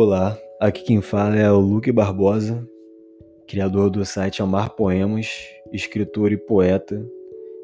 [0.00, 2.64] Olá, aqui quem fala é o Luque Barbosa,
[3.48, 5.26] criador do site Amar Poemas,
[5.72, 7.04] escritor e poeta.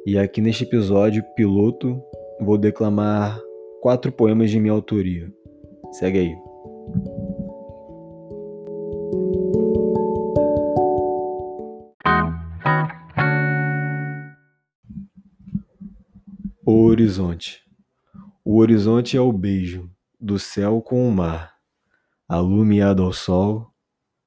[0.05, 2.03] E aqui neste episódio piloto
[2.41, 3.41] vou declamar
[3.81, 5.33] quatro poemas de minha autoria.
[5.93, 6.37] Segue aí.
[16.67, 17.63] O horizonte.
[18.45, 19.89] O horizonte é o beijo
[20.21, 21.54] do céu com o mar
[22.27, 23.71] alumiado ao sol,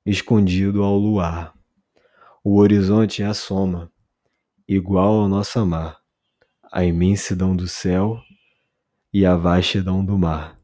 [0.06, 1.54] escondido ao luar.
[2.44, 3.92] O horizonte é a soma,
[4.68, 6.00] igual ao nosso mar,
[6.72, 8.22] a imensidão do céu
[9.12, 10.60] e a vastidão do mar.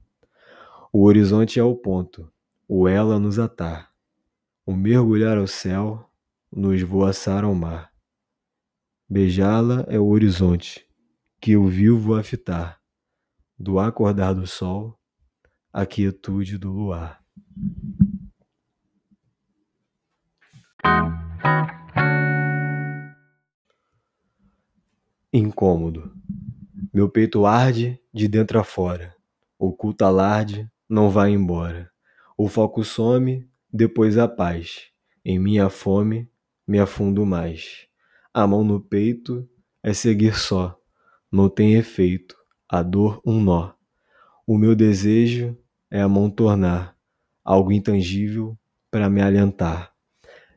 [0.91, 2.31] O horizonte é o ponto,
[2.67, 3.91] o ela nos atar,
[4.63, 6.07] o mergulhar ao céu,
[6.51, 7.91] nos voaçar ao mar.
[9.09, 10.87] Beijá-la é o horizonte,
[11.41, 12.79] que eu vivo a fitar,
[13.57, 14.97] do acordar do sol,
[15.73, 17.22] a quietude do luar.
[25.31, 26.13] Incômodo.
[26.93, 29.15] Meu peito arde de dentro a fora.
[29.57, 31.89] Oculta alarde, não vai embora.
[32.37, 34.91] O foco some, depois a paz.
[35.25, 36.29] Em minha fome,
[36.67, 37.87] me afundo mais.
[38.31, 39.49] A mão no peito
[39.81, 40.77] é seguir só.
[41.31, 42.35] Não tem efeito,
[42.69, 43.73] a dor um nó.
[44.45, 45.57] O meu desejo
[45.89, 46.92] é a mão tornar
[47.43, 48.57] algo intangível
[48.89, 49.93] para me alentar.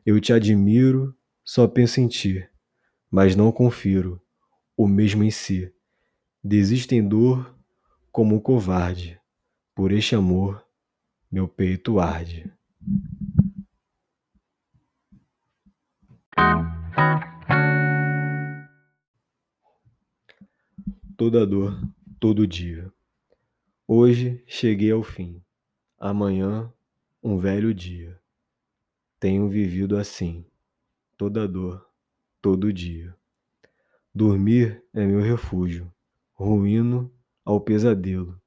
[0.05, 2.47] Eu te admiro, só penso em ti,
[3.11, 4.21] mas não confiro
[4.75, 5.73] o mesmo em si.
[6.43, 7.53] Desisto em dor
[8.11, 9.19] como um covarde,
[9.75, 10.65] por este amor
[11.29, 12.51] meu peito arde.
[21.17, 21.81] Toda dor,
[22.19, 22.91] todo dia.
[23.87, 25.41] Hoje cheguei ao fim.
[25.97, 26.71] Amanhã
[27.21, 28.19] um velho dia.
[29.19, 30.45] Tenho vivido assim,
[31.17, 31.85] toda dor,
[32.41, 33.15] todo dia.
[34.13, 35.93] Dormir é meu refúgio,
[36.33, 37.13] ruíno
[37.43, 38.41] ao pesadelo.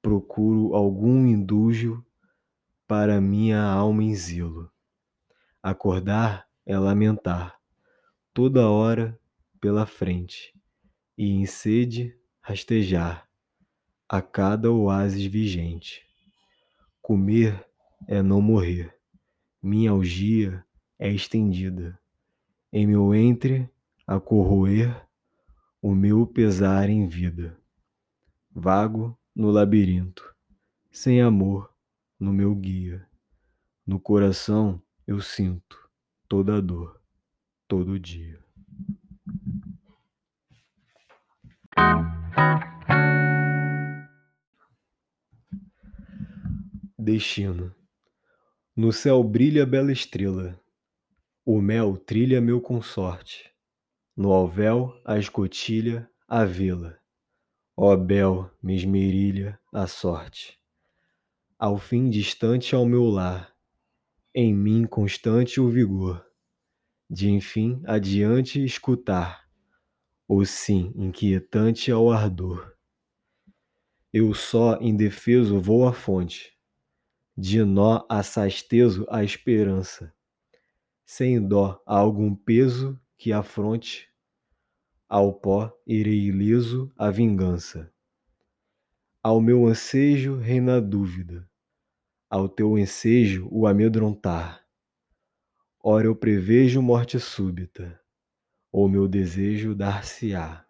[0.00, 2.04] Procuro algum indúgio
[2.86, 4.70] para minha alma em zelo.
[5.62, 7.60] Acordar é lamentar,
[8.32, 9.18] toda hora
[9.60, 10.54] pela frente,
[11.16, 13.28] e em sede rastejar
[14.08, 16.04] a cada oásis vigente.
[17.02, 17.69] Comer
[18.06, 18.94] é não morrer.
[19.62, 20.64] Minha algia
[20.98, 21.98] é estendida.
[22.72, 23.68] Em meu entre
[24.06, 25.06] a corroer
[25.82, 27.58] o meu pesar em vida.
[28.50, 30.34] Vago no labirinto,
[30.90, 31.72] sem amor
[32.18, 33.06] no meu guia.
[33.86, 35.88] No coração eu sinto
[36.28, 37.00] toda a dor,
[37.66, 38.38] todo dia.
[46.98, 47.74] Destino
[48.76, 50.58] no céu brilha bela estrela,
[51.44, 53.50] o mel trilha meu consorte,
[54.16, 56.98] no alvéu a escotilha a vela,
[57.76, 60.58] ó bel me esmerilha a sorte.
[61.58, 63.52] Ao fim distante ao meu lar,
[64.32, 66.24] em mim constante o vigor,
[67.08, 69.48] de enfim adiante escutar,
[70.28, 72.72] o sim inquietante ao ardor.
[74.12, 76.59] Eu só indefeso vou à fonte,
[77.36, 80.12] de nó assaz teso a esperança,
[81.04, 84.08] sem dó a algum peso que afronte,
[85.08, 87.92] ao pó irei ileso a vingança.
[89.22, 91.48] Ao meu ansejo reina a dúvida,
[92.28, 94.64] ao teu ensejo o amedrontar.
[95.82, 98.00] Ora eu prevejo morte súbita,
[98.70, 100.64] ou meu desejo dar-se-á.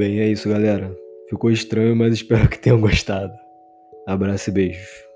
[0.00, 0.96] Bem, é isso, galera.
[1.28, 3.34] Ficou estranho, mas espero que tenham gostado.
[4.06, 5.09] Abraço e beijos.